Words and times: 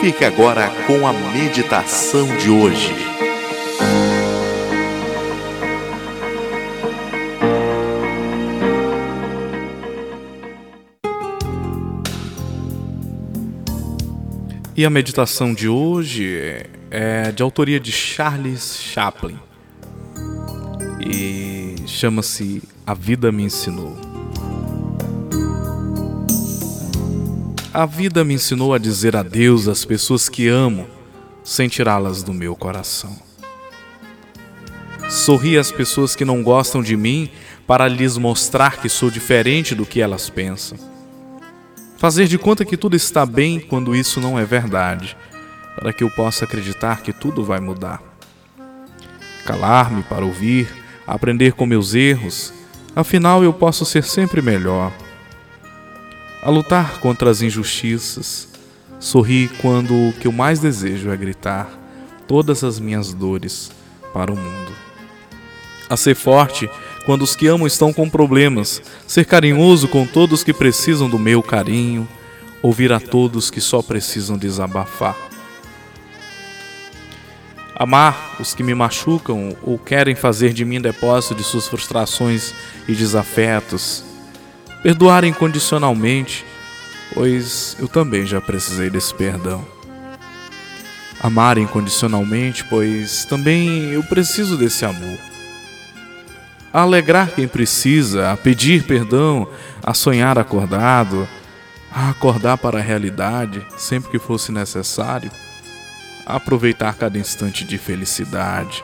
Fique 0.00 0.24
agora 0.24 0.66
com 0.86 1.06
a 1.06 1.12
meditação 1.12 2.26
de 2.38 2.48
hoje. 2.48 2.94
E 14.74 14.86
a 14.86 14.88
meditação 14.88 15.52
de 15.52 15.68
hoje 15.68 16.64
é 16.90 17.30
de 17.30 17.42
autoria 17.42 17.78
de 17.78 17.92
Charles 17.92 18.80
Chaplin 18.80 19.38
e 20.98 21.74
chama-se 21.86 22.62
A 22.86 22.94
Vida 22.94 23.30
Me 23.30 23.42
Ensinou. 23.42 24.09
A 27.72 27.86
vida 27.86 28.24
me 28.24 28.34
ensinou 28.34 28.74
a 28.74 28.78
dizer 28.78 29.14
adeus 29.14 29.68
às 29.68 29.84
pessoas 29.84 30.28
que 30.28 30.48
amo, 30.48 30.88
sem 31.44 31.68
tirá-las 31.68 32.20
do 32.20 32.34
meu 32.34 32.56
coração. 32.56 33.16
Sorri 35.08 35.56
às 35.56 35.70
pessoas 35.70 36.16
que 36.16 36.24
não 36.24 36.42
gostam 36.42 36.82
de 36.82 36.96
mim 36.96 37.30
para 37.68 37.86
lhes 37.86 38.18
mostrar 38.18 38.78
que 38.78 38.88
sou 38.88 39.08
diferente 39.08 39.72
do 39.72 39.86
que 39.86 40.00
elas 40.00 40.28
pensam. 40.28 40.76
Fazer 41.96 42.26
de 42.26 42.36
conta 42.38 42.64
que 42.64 42.76
tudo 42.76 42.96
está 42.96 43.24
bem 43.24 43.60
quando 43.60 43.94
isso 43.94 44.20
não 44.20 44.36
é 44.36 44.44
verdade, 44.44 45.16
para 45.76 45.92
que 45.92 46.02
eu 46.02 46.10
possa 46.10 46.46
acreditar 46.46 47.02
que 47.02 47.12
tudo 47.12 47.44
vai 47.44 47.60
mudar. 47.60 48.02
Calar-me 49.46 50.02
para 50.02 50.24
ouvir, 50.24 50.68
aprender 51.06 51.52
com 51.52 51.66
meus 51.66 51.94
erros, 51.94 52.52
afinal 52.96 53.44
eu 53.44 53.52
posso 53.52 53.84
ser 53.84 54.02
sempre 54.02 54.42
melhor 54.42 54.92
a 56.42 56.50
lutar 56.50 56.98
contra 57.00 57.30
as 57.30 57.42
injustiças. 57.42 58.48
Sorri 58.98 59.48
quando 59.60 59.94
o 59.94 60.12
que 60.12 60.26
eu 60.26 60.32
mais 60.32 60.60
desejo 60.60 61.10
é 61.10 61.16
gritar 61.16 61.70
todas 62.26 62.62
as 62.62 62.78
minhas 62.78 63.12
dores 63.12 63.70
para 64.12 64.32
o 64.32 64.36
mundo. 64.36 64.72
A 65.88 65.96
ser 65.96 66.14
forte 66.14 66.70
quando 67.06 67.22
os 67.22 67.34
que 67.34 67.46
amo 67.46 67.66
estão 67.66 67.92
com 67.92 68.08
problemas, 68.08 68.82
ser 69.06 69.24
carinhoso 69.24 69.88
com 69.88 70.06
todos 70.06 70.44
que 70.44 70.52
precisam 70.52 71.08
do 71.08 71.18
meu 71.18 71.42
carinho, 71.42 72.06
ouvir 72.62 72.92
a 72.92 73.00
todos 73.00 73.50
que 73.50 73.60
só 73.60 73.82
precisam 73.82 74.36
desabafar. 74.36 75.16
Amar 77.74 78.36
os 78.38 78.54
que 78.54 78.62
me 78.62 78.74
machucam 78.74 79.56
ou 79.62 79.78
querem 79.78 80.14
fazer 80.14 80.52
de 80.52 80.66
mim 80.66 80.80
depósito 80.80 81.34
de 81.34 81.42
suas 81.42 81.66
frustrações 81.66 82.52
e 82.86 82.94
desafetos 82.94 84.04
perdoar 84.82 85.24
incondicionalmente, 85.24 86.44
pois 87.14 87.76
eu 87.78 87.88
também 87.88 88.26
já 88.26 88.40
precisei 88.40 88.88
desse 88.88 89.14
perdão. 89.14 89.64
Amar 91.22 91.58
incondicionalmente, 91.58 92.64
pois 92.64 93.24
também 93.26 93.92
eu 93.92 94.02
preciso 94.02 94.56
desse 94.56 94.84
amor. 94.84 95.18
A 96.72 96.82
alegrar 96.82 97.32
quem 97.34 97.46
precisa, 97.46 98.32
a 98.32 98.36
pedir 98.36 98.84
perdão, 98.84 99.46
a 99.82 99.92
sonhar 99.92 100.38
acordado, 100.38 101.28
a 101.92 102.08
acordar 102.10 102.56
para 102.56 102.78
a 102.78 102.82
realidade 102.82 103.66
sempre 103.76 104.10
que 104.10 104.18
fosse 104.18 104.52
necessário, 104.52 105.30
a 106.24 106.36
aproveitar 106.36 106.94
cada 106.94 107.18
instante 107.18 107.64
de 107.64 107.76
felicidade, 107.76 108.82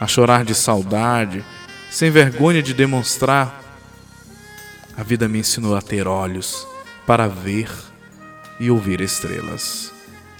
a 0.00 0.06
chorar 0.06 0.44
de 0.44 0.54
saudade, 0.54 1.44
sem 1.90 2.10
vergonha 2.10 2.62
de 2.62 2.72
demonstrar 2.72 3.65
a 4.96 5.02
vida 5.02 5.28
me 5.28 5.40
ensinou 5.40 5.76
a 5.76 5.82
ter 5.82 6.08
olhos 6.08 6.66
para 7.06 7.28
ver 7.28 7.70
e 8.58 8.70
ouvir 8.70 9.02
estrelas. 9.02 9.92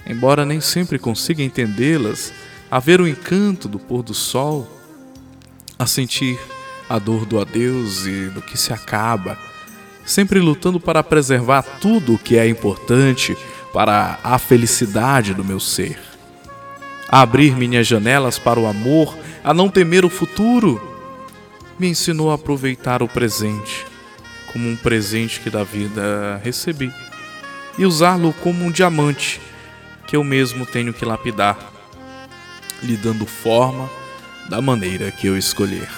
Embora 0.05 0.45
nem 0.45 0.59
sempre 0.59 0.97
consiga 0.97 1.43
entendê-las, 1.43 2.33
a 2.71 2.79
ver 2.79 2.99
o 2.99 3.07
encanto 3.07 3.67
do 3.67 3.77
pôr 3.77 4.01
do 4.01 4.15
sol, 4.15 4.67
a 5.77 5.85
sentir 5.85 6.39
a 6.89 6.97
dor 6.97 7.25
do 7.25 7.39
adeus 7.39 8.07
e 8.07 8.29
do 8.29 8.41
que 8.41 8.57
se 8.57 8.73
acaba, 8.73 9.37
sempre 10.03 10.39
lutando 10.39 10.79
para 10.79 11.03
preservar 11.03 11.61
tudo 11.61 12.15
o 12.15 12.17
que 12.17 12.37
é 12.37 12.47
importante 12.47 13.37
para 13.71 14.17
a 14.23 14.39
felicidade 14.39 15.33
do 15.33 15.43
meu 15.43 15.59
ser. 15.59 15.99
A 17.09 17.21
abrir 17.21 17.55
minhas 17.55 17.85
janelas 17.85 18.39
para 18.39 18.59
o 18.59 18.65
amor, 18.65 19.15
a 19.43 19.53
não 19.53 19.69
temer 19.69 20.03
o 20.03 20.09
futuro, 20.09 20.81
me 21.77 21.87
ensinou 21.87 22.31
a 22.31 22.35
aproveitar 22.35 23.03
o 23.03 23.07
presente 23.07 23.85
como 24.51 24.67
um 24.69 24.75
presente 24.75 25.39
que 25.39 25.49
da 25.49 25.63
vida 25.63 26.39
recebi 26.43 26.91
e 27.77 27.85
usá-lo 27.85 28.33
como 28.33 28.65
um 28.65 28.71
diamante 28.71 29.39
que 30.07 30.15
eu 30.15 30.23
mesmo 30.23 30.65
tenho 30.65 30.93
que 30.93 31.05
lapidar, 31.05 31.57
lhe 32.81 32.95
dando 32.95 33.25
forma 33.25 33.89
da 34.49 34.61
maneira 34.61 35.11
que 35.11 35.27
eu 35.27 35.37
escolher. 35.37 35.89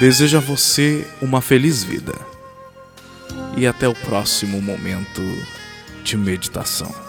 Desejo 0.00 0.38
a 0.38 0.40
você 0.40 1.06
uma 1.20 1.40
feliz 1.40 1.84
vida 1.84 2.14
e 3.56 3.66
até 3.66 3.86
o 3.86 3.94
próximo 3.94 4.60
momento 4.60 5.22
de 6.02 6.16
meditação. 6.16 7.01